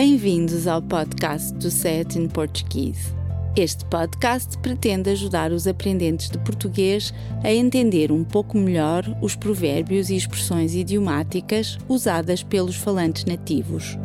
[0.00, 3.12] Bem-vindos ao podcast do Set in Portuguese.
[3.56, 7.12] Este podcast pretende ajudar os aprendentes de português
[7.42, 13.96] a entender um pouco melhor os provérbios e expressões idiomáticas usadas pelos falantes nativos.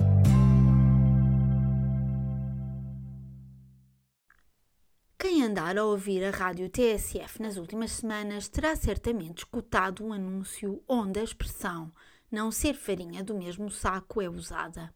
[5.19, 10.81] Quem andar a ouvir a rádio TSF nas últimas semanas terá certamente escutado um anúncio
[10.87, 11.93] onde a expressão
[12.31, 14.91] não ser farinha do mesmo saco é usada.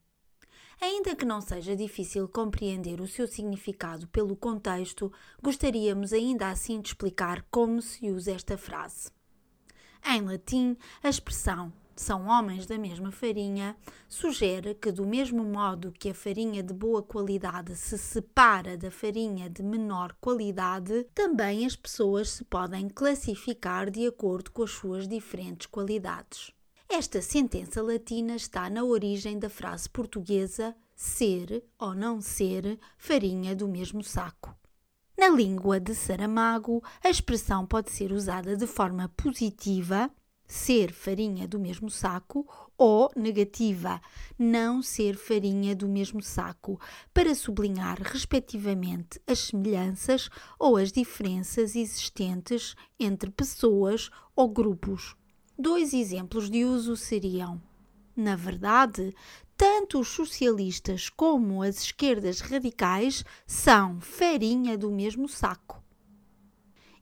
[0.80, 6.90] Ainda que não seja difícil compreender o seu significado pelo contexto, gostaríamos ainda assim de
[6.90, 9.09] explicar como se usa esta frase.
[10.05, 13.76] Em latim, a expressão são homens da mesma farinha
[14.08, 19.50] sugere que, do mesmo modo que a farinha de boa qualidade se separa da farinha
[19.50, 25.66] de menor qualidade, também as pessoas se podem classificar de acordo com as suas diferentes
[25.66, 26.56] qualidades.
[26.90, 33.67] Esta sentença latina está na origem da frase portuguesa ser ou não ser farinha do
[33.67, 34.56] mesmo saco.
[35.17, 40.09] Na língua de Saramago, a expressão pode ser usada de forma positiva,
[40.48, 44.00] ser farinha do mesmo saco, ou negativa,
[44.39, 46.80] não ser farinha do mesmo saco,
[47.14, 55.17] para sublinhar, respectivamente, as semelhanças ou as diferenças existentes entre pessoas ou grupos.
[55.59, 57.59] Dois exemplos de uso seriam:
[58.16, 59.11] na verdade,
[59.55, 65.83] tanto os socialistas como as esquerdas radicais são farinha do mesmo saco.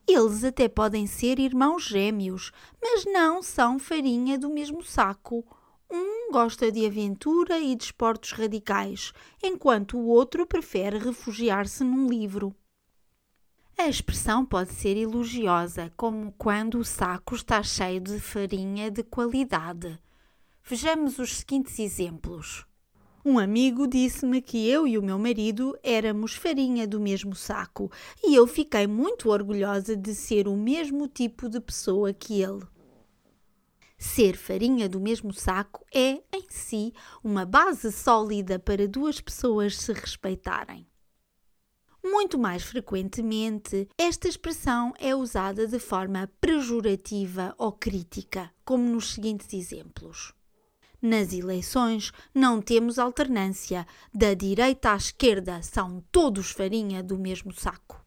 [0.08, 5.44] Eles até podem ser irmãos gêmeos, mas não são farinha do mesmo saco.
[5.92, 9.12] Um gosta de aventura e de esportes radicais,
[9.44, 12.56] enquanto o outro prefere refugiar-se num livro.
[13.78, 20.00] A expressão pode ser elogiosa, como quando o saco está cheio de farinha de qualidade.
[20.64, 22.66] Vejamos os seguintes exemplos.
[23.24, 27.92] Um amigo disse-me que eu e o meu marido éramos farinha do mesmo saco
[28.24, 32.66] e eu fiquei muito orgulhosa de ser o mesmo tipo de pessoa que ele.
[33.98, 39.92] Ser farinha do mesmo saco é, em si, uma base sólida para duas pessoas se
[39.92, 40.88] respeitarem.
[42.18, 49.52] Muito mais frequentemente, esta expressão é usada de forma pejorativa ou crítica, como nos seguintes
[49.54, 50.34] exemplos.
[51.02, 58.02] Nas eleições não temos alternância, da direita à esquerda são todos farinha do mesmo saco.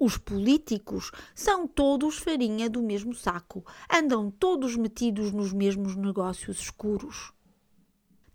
[0.00, 3.62] Os políticos são todos farinha do mesmo saco,
[3.92, 7.35] andam todos metidos nos mesmos negócios escuros.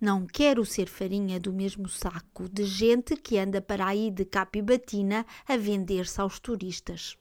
[0.01, 5.23] Não quero ser farinha do mesmo saco de gente que anda para aí de capibatina
[5.47, 7.15] a vender-se aos turistas.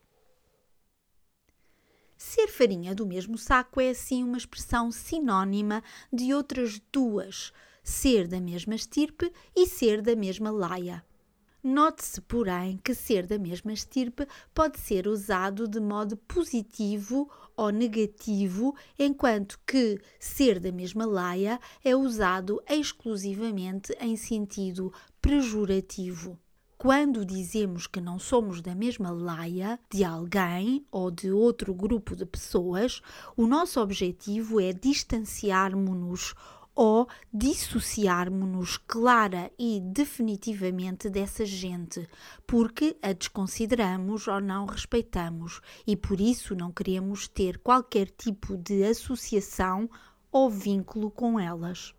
[2.16, 7.52] Ser farinha do mesmo saco é assim uma expressão sinónima de outras duas:
[7.84, 11.04] ser da mesma estirpe e ser da mesma laia.
[11.62, 18.74] Note-se, porém, que ser da mesma estirpe pode ser usado de modo positivo ou negativo,
[18.98, 26.38] enquanto que ser da mesma laia é usado exclusivamente em sentido pejorativo.
[26.78, 32.24] Quando dizemos que não somos da mesma laia de alguém ou de outro grupo de
[32.24, 33.02] pessoas,
[33.36, 36.34] o nosso objetivo é distanciarmos-nos
[36.74, 42.08] ou dissociarmos-nos clara e definitivamente dessa gente,
[42.46, 48.84] porque a desconsideramos ou não respeitamos e por isso não queremos ter qualquer tipo de
[48.84, 49.90] associação
[50.32, 51.94] ou vínculo com elas.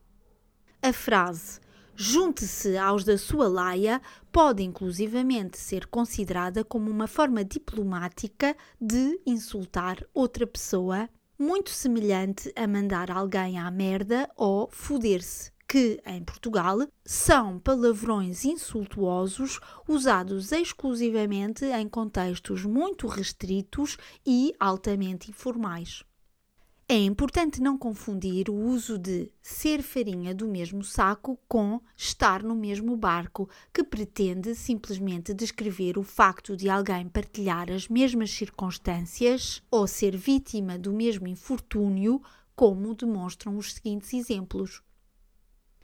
[0.81, 1.59] A frase
[1.95, 4.01] junte-se aos da sua laia
[4.31, 11.07] pode inclusivamente ser considerada como uma forma diplomática de insultar outra pessoa
[11.41, 19.59] muito semelhante a mandar alguém à merda ou foder-se, que em Portugal são palavrões insultuosos
[19.88, 26.03] usados exclusivamente em contextos muito restritos e altamente informais.
[26.94, 32.54] É importante não confundir o uso de ser farinha do mesmo saco com estar no
[32.54, 39.88] mesmo barco, que pretende simplesmente descrever o facto de alguém partilhar as mesmas circunstâncias ou
[39.88, 42.21] ser vítima do mesmo infortúnio,
[42.54, 44.83] como demonstram os seguintes exemplos.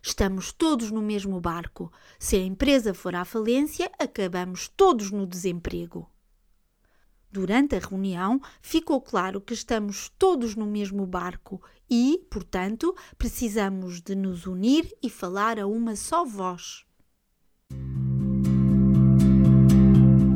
[0.01, 1.89] Estamos todos no mesmo barco.
[2.19, 6.11] Se a empresa for à falência, acabamos todos no desemprego.
[7.31, 14.15] Durante a reunião, ficou claro que estamos todos no mesmo barco e, portanto, precisamos de
[14.15, 16.85] nos unir e falar a uma só voz.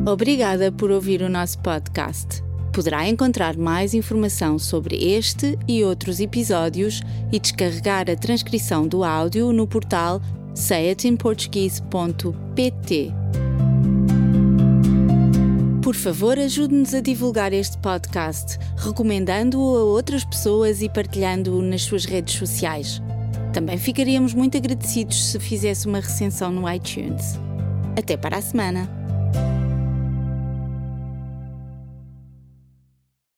[0.06, 2.44] Obrigada por ouvir o nosso podcast.
[2.74, 7.02] Poderá encontrar mais informação sobre este e outros episódios
[7.32, 10.20] e descarregar a transcrição do áudio no portal
[10.56, 13.50] sayitinportuguese.pt.
[15.81, 22.06] Por favor, ajude-nos a divulgar este podcast, recomendando-o a outras pessoas e partilhando-o nas suas
[22.06, 23.01] redes sociais.
[23.51, 27.39] Também ficaríamos muito agradecidos se fizesse uma recensão no iTunes.
[27.98, 29.00] Até para a semana!